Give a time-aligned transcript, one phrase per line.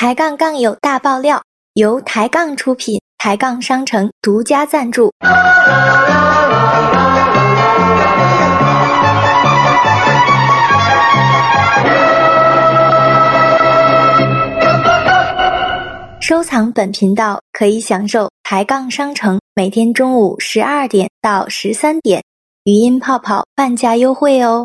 [0.00, 1.42] 抬杠杠友大爆料，
[1.74, 5.10] 由抬杠出品，抬杠商城独家赞助。
[16.20, 22.22] 收藏本频道可以享受抬杠商城每天中午十二点到十三点
[22.62, 24.64] 语音泡泡半价优惠哦。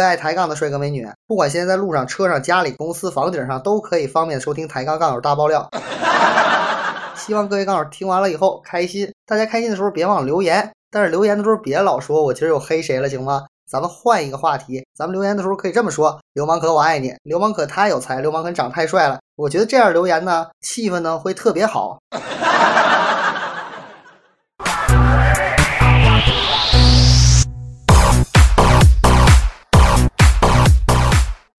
[0.00, 5.68] 位爱抬杠的帅哥美女，不管现在在路上、车上、家里、公司、房顶上，都可以方便收听抬杠杠友大爆料。
[7.14, 9.12] 希望各位杠友听完了以后开心。
[9.26, 13.44] 大家开心的时候别忘了留言，但是留言的时候别老说我今儿又黑谁了，行吗？
[13.70, 19.20] 咱们换一个话题，咱们留言的时候可以这么说：流氓可我爱你，流氓可太有才，流氓可长太帅了。
[19.36, 22.00] 我觉得这样留言呢，气氛呢会特别好。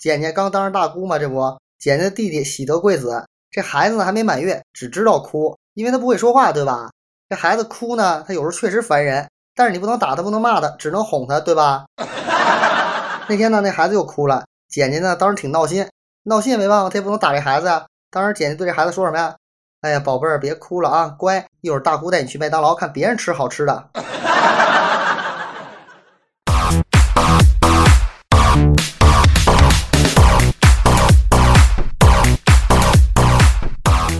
[0.00, 6.90] 简简刚当上大姑嘛，这不，简简的弟弟喜得贵子，这孩子呢还没满月，只知道哭，因为他不会说话，对吧？
[7.28, 11.84] 这孩子哭呢，他有时候确实烦人，但是你不能打他，不能骂他，只能哄他，对吧？
[13.28, 15.86] 那天呢，那孩子又哭了，简简呢当时挺闹心，
[16.22, 17.84] 闹心也没办法，他也不能打这孩子呀。
[18.10, 19.36] 当时简简对这孩子说什么呀？
[19.82, 23.90] 哎呀，宝贝儿，别哭了啊，乖，一会儿大姑带你去麦当劳看别人吃好吃的。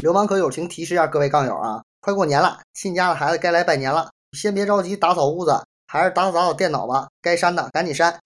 [0.00, 8.18] 流氓可友情提示一下各位杠友啊，快过年了，亲家的孩子该来拜年了，先别着急打扫屋子，还是打扫打扫电脑吧，该删的赶紧删。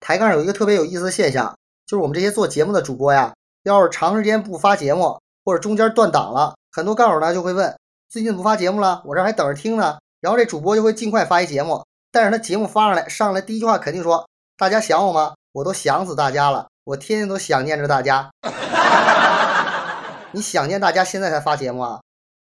[0.00, 1.56] 抬杠有一个特别有意思的现象，
[1.88, 3.32] 就是我们这些做节目的主播呀，
[3.64, 7.76] 要是长时间不发节目，或者中间断档了，很多杠友呢就会问，
[8.08, 9.98] 最近不发节目了，我这还等着听呢。
[10.20, 11.82] 然后这主播就会尽快发一节目，
[12.12, 15.32] 但是他节目发上来，上来第一句话肯定说：“大家想我吗？
[15.52, 18.30] 我都想死大家了，我天天都想念着大家。
[20.32, 22.00] ”你想念大家，现在才发节目啊？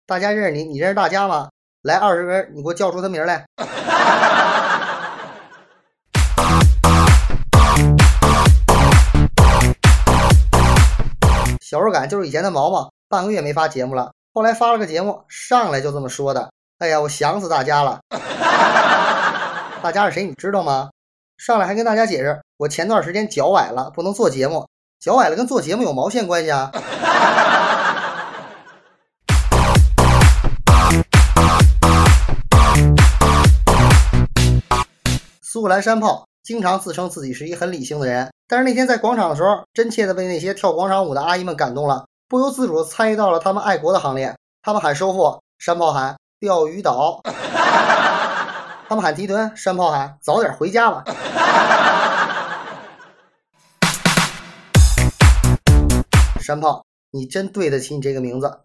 [0.08, 1.50] 大家认识你，你认识大家吗？
[1.84, 3.46] 来二十个人，你给我叫出他名来。
[11.62, 16.50] 小时候感就是以前的毛毛，半个月没发节目了，后来发了个节目，上来就这么说的。
[16.80, 18.00] 哎呀，我想死大家了！
[19.82, 20.24] 大家是谁？
[20.24, 20.92] 你知道吗？
[21.36, 24.68] 上来还跟大家解释，我前段时间脚崴了，不能做节目。
[25.00, 26.72] 脚崴了跟做节目有毛线关系啊？
[35.42, 44.36] 苏格兰山炮经常自称自己是一很理性的人，但是那天在广场的时候，真切的被那些跳广场舞的阿姨们感动了，不由自主的参与到了他们爱国的行列。
[44.62, 46.16] 他们喊收复，山炮喊。
[46.40, 47.20] 钓鱼岛，
[48.88, 51.04] 他们喊提臀，山炮喊早点回家吧。
[56.40, 58.60] 山炮，你真对得起你这个名字。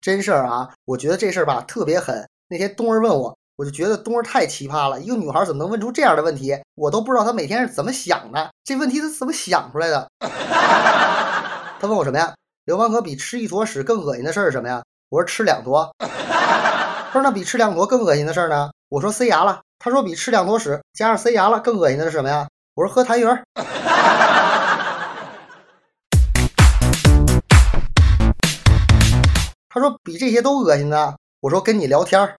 [0.00, 2.26] 真事儿啊，我觉得这事儿吧特别狠。
[2.48, 3.36] 那天东儿问我。
[3.58, 6.54] 我就觉得东儿太奇葩了，一个女孩怎么能问出这样的问题？
[6.74, 8.50] 我都不知道她每天是怎么想的。
[8.62, 10.06] 这问题她怎么想出来的？
[11.80, 12.34] 他问我什么呀？
[12.66, 14.82] 流氓哥比吃一坨屎更恶心的事儿是什么呀？
[15.08, 15.90] 我说吃两坨。
[15.98, 18.70] 他说那比吃两坨更恶心的事儿呢？
[18.90, 19.62] 我说塞牙了。
[19.78, 22.46] 他说比吃两坨屎加上塞牙了更恶心的是什么呀？
[22.74, 23.40] 我说喝痰盂。
[29.70, 31.16] 他说比这些都恶心的。
[31.40, 32.36] 我说跟你聊天儿。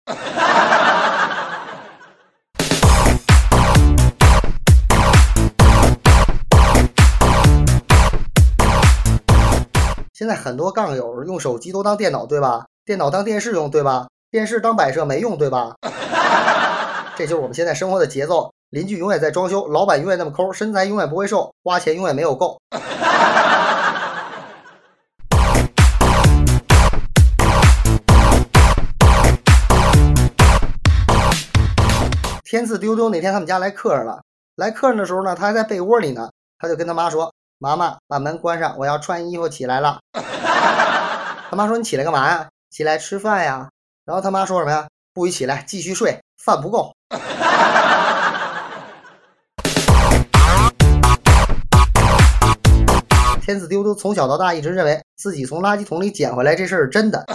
[10.28, 12.66] 现在很多杠友用手机都当电脑，对吧？
[12.84, 14.10] 电脑当电视用，对吧？
[14.30, 15.74] 电视当摆设没用，对吧？
[17.16, 18.52] 这就是我们现在生活的节奏。
[18.72, 22.60] 邻居永远在装修，老板永远那么抠，身材永远不会瘦，花钱永远没有够。
[32.44, 34.24] 天赐丢丢那天他们家来客人了，
[34.58, 37.34] 来客人的时候呢，他还在被窝里呢，他就跟他妈说。
[37.60, 39.98] 妈妈把门关上，我要穿衣服起来了。
[40.14, 42.48] 他妈说你起来干嘛呀？
[42.70, 43.68] 起来吃饭呀。
[44.06, 44.88] 然后他妈说什么呀？
[45.12, 46.94] 不许起来，继续睡，饭不够。
[53.42, 57.26] 天子丢丢从小到大一直认为自己从垃圾桶里捡回来这事儿是真的。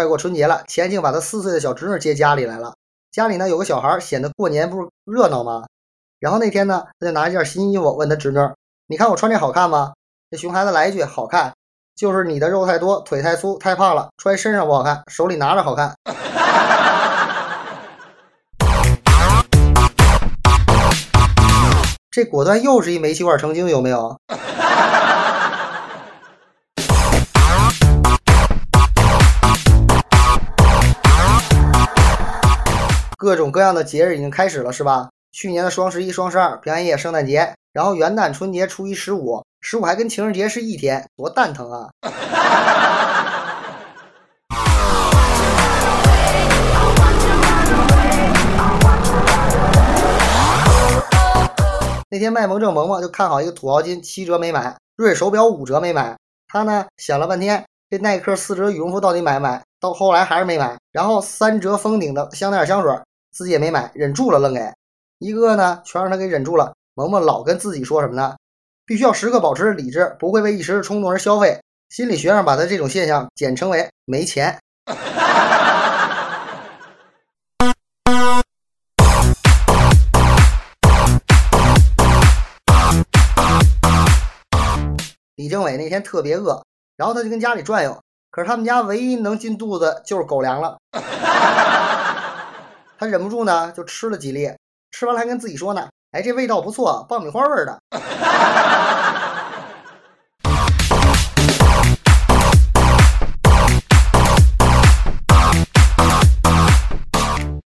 [0.00, 2.72] 快过春节了，钱静把他四岁的小侄女接家里来了。
[3.12, 5.66] 家里呢有个小孩，显得过年不是热闹吗？
[6.18, 8.38] 然后那天呢，他就拿一件新衣服问他侄女
[8.88, 9.92] ：“你看我穿这好看吗？”
[10.32, 11.52] 这熊孩子来一句：“好看。”
[12.00, 15.94] 就是你的肉太多，腿太粗，太胖了，穿身上不好看，手里拿着好看。
[22.10, 24.16] 这果断又是一煤气罐成精，有没有？
[33.20, 35.10] 各种各样的节日已经开始了，是吧？
[35.30, 41.90] 去年的双十一、双十二、平安夜、圣诞节，然后元旦、春节、初一、十五，十五还跟情人节是一天，多蛋疼啊！
[52.08, 56.16] 那天卖萌正萌萌就看好一个土豪金七折没买，瑞手表五折没买，
[56.48, 59.62] 他呢想了半天，这耐克四折羽绒服到底买不买？
[59.78, 62.90] 到后来还是没买，然后三折封顶的香奈儿香水。
[63.32, 64.60] 自己也没买，忍住了，愣给
[65.18, 66.72] 一个呢，全让他给忍住了。
[66.94, 68.36] 萌萌老跟自己说什么呢？
[68.84, 71.60] 必须要时刻保持理智，不会为一时的冲动而消费。
[71.88, 74.58] 心理学上把他这种现象简称为“没钱”。
[85.36, 86.62] 李政委那天特别饿，
[86.96, 87.98] 然后他就跟家里转悠，
[88.30, 90.78] 可是他们家唯一能进肚子就是狗粮了。
[93.00, 94.52] 他忍不住呢，就吃了几粒，
[94.90, 97.80] 吃完了还跟自己说呢：“哎，这味道不错，爆米花味的。”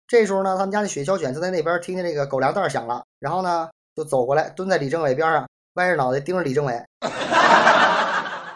[0.07, 6.83] 这时候呢，他们家那雪橇犬就在那边听见这个狗粮袋响了，然后呢，就走过来，蹲在李政委边上，歪着脑袋盯着李政委。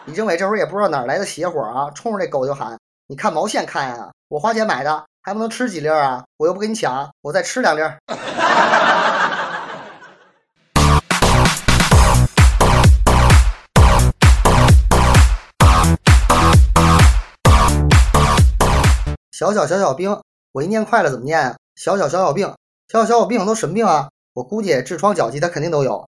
[0.06, 6.22] 李政委这会儿也不知道哪来的邪火啊，冲着这狗就喊：“你看毛线看呀，我花钱买的。”还不能吃几粒啊！
[6.36, 7.80] 我又不跟你抢，我再吃两粒。
[19.32, 20.20] 小小小小兵，
[20.52, 21.56] 我一念快了怎么念啊？
[21.74, 22.54] 小小小小病，
[22.92, 24.10] 小小小小病都什么病啊？
[24.34, 26.06] 我估计痔疮、脚气他肯定都有。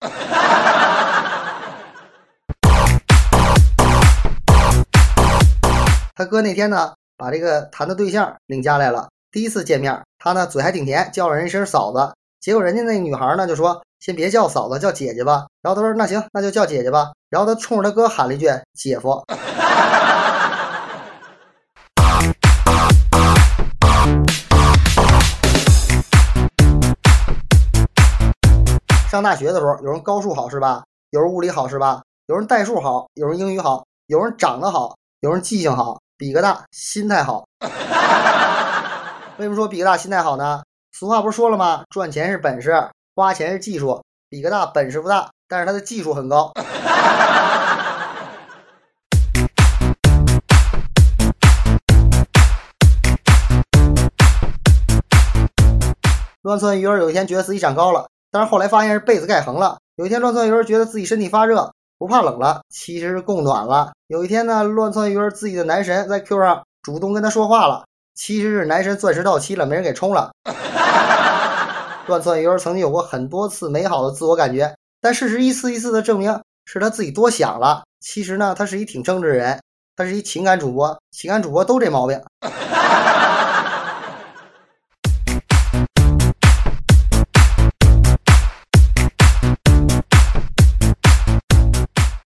[6.16, 6.94] 他哥那天呢？
[7.22, 12.12] 把这个谈的对象领家来了，第一次见面，他呢嘴还挺甜，叫了人一声嫂子。
[12.40, 19.24] 结果人家那女孩呢就说：“先别叫嫂子，叫姐姐吧。”然后他说：“那行，那就叫姐姐吧。”然后他冲着他哥喊了一句：“姐夫。
[29.08, 30.82] ”上大学的时候，有人高数好是吧？
[31.10, 32.02] 有人物理好是吧？
[32.26, 36.01] 有人代数好，有人英语好，有人长得好，有人记性好。
[36.22, 37.44] 比个大，心态好。
[39.38, 40.62] 为什么说比个大心态好呢？
[40.92, 41.82] 俗话不是说了吗？
[41.90, 44.00] 赚钱是本事，花钱是技术。
[44.28, 46.52] 比个大，本事不大，但是他的技术很高。
[56.42, 59.78] 乱窜鱼儿有一天觉得自己长高了，但是后来发现是被子盖横了。
[59.96, 61.72] 有一天乱窜鱼儿觉得自己身体发热。
[62.02, 63.92] 不怕冷了，其实是供暖了。
[64.08, 70.32] 有一天呢，乱窜鱼儿自己的男神在 Q 上主动跟他说话了，其实是男神钻石到期了，没人给充了。
[72.08, 77.84] 乱窜鱼儿曾经有过很多次美好的自我感觉，但事实一次一次的证明是他自己多想了。
[78.00, 79.60] 其实呢，他是一挺正直的人，
[79.94, 82.20] 他是一情感主播，情感主播都这毛病。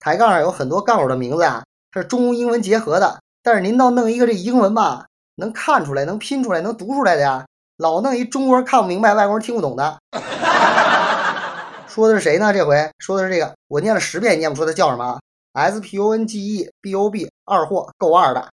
[0.03, 3.21] 抬杠上有很多杠友的名字啊，是中英文结合的。
[3.41, 5.05] 但是您倒弄一个这英文吧，
[5.35, 7.45] 能看出来、能拼出来、能读出来的呀。
[7.77, 9.97] 老弄一中国人看不明白、外国人听不懂的。
[11.87, 12.51] 说的是谁呢？
[12.51, 15.17] 这回说的是这个，我念了十遍也念不出他叫什么。
[15.53, 18.49] S P O N G E B O B 二货够二的。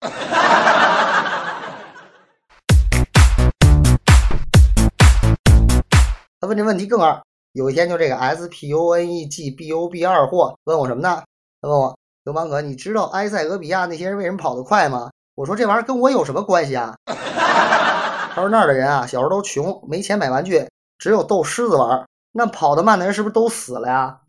[6.41, 7.21] 他问这问题更二。
[7.53, 11.23] 有一天就这个 S P O N E G B O B 二货问我什么呢？
[11.65, 15.11] 他问我刘芒哥，你知道埃塞俄比亚那些人为什么跑得快吗？
[15.35, 16.95] 我说这玩意儿跟我有什么关系啊？
[17.09, 20.69] 他说那儿的人啊，小时候都穷，没钱买玩具，
[20.99, 22.05] 只有逗狮子玩。
[22.33, 24.19] 那跑得慢的人是不是都死了呀？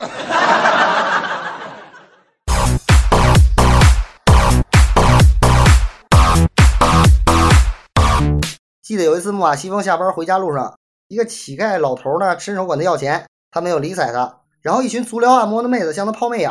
[8.82, 10.74] 记得有一次木马西风下班回家路上，
[11.08, 14.38] 一个乞丐老头呢伸手管他要钱，他没有理睬他。
[14.62, 16.50] 然后一群足疗按摩的妹子向他抛媚眼，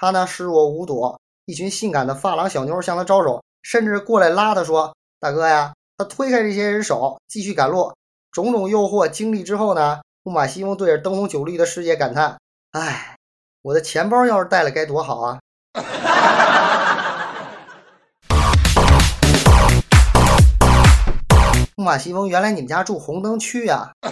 [0.00, 1.14] 他呢视若无睹。
[1.44, 7.92] 一群性感的发廊小妞向他招手，甚至过来拉他说：“大哥呀！”他推开这些人手，继续赶路。
[8.32, 12.38] 种种诱惑经历之后呢，木马西风对着灯红酒绿的世界感叹
[12.72, 13.14] ：“哎，
[13.60, 15.38] 我的钱包要是带了该多好啊！”
[21.76, 23.92] 木马西风，原来你们家住红灯区呀？
[24.02, 24.10] 那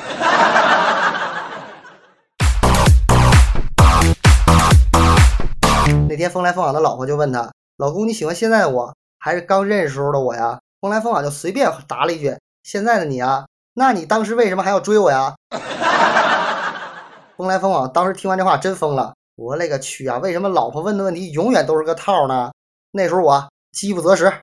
[6.18, 15.34] 天风来风往的老婆就问他：“老公，你喜欢现在的我，还是刚认识时候的我呀？”风来风往就随便答了一句：“现在的你啊，那你当时为什么还要追我呀？”
[17.38, 20.18] 风来风往当时听完这话真疯了，我勒个去啊！
[20.18, 22.50] 为什么老婆问的问题永远都是个套呢？
[22.90, 24.32] 那时候我饥不择食。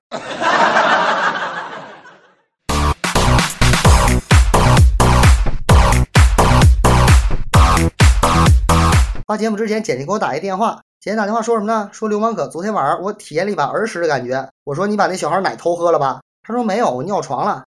[9.26, 10.80] 发节目之前，简简给我打一电话。
[11.06, 11.88] 简简打电话说什么呢？
[11.92, 14.50] 说流氓可昨天晚上我体验了一把儿时的感觉。
[14.64, 16.20] 我说你把那小孩奶偷喝了吧？
[16.42, 17.62] 他说没有，我尿床了。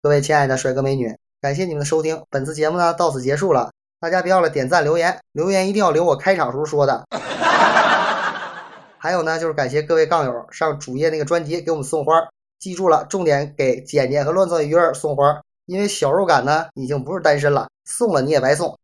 [0.00, 2.22] 各位亲爱的帅哥美女，感谢你们的收听。
[2.30, 7.04] 本次节目呢到此结束了，大家别忘了点赞留言，留言一定要留我开场时候说的。
[9.02, 12.28] 还有呢，就是感谢各位杠友上主页那个专辑给我们送花，
[12.58, 18.78] 记住了，重点给简简和乱造鱼儿送花，因为小肉感呢已经不是单身了，送了你也白送。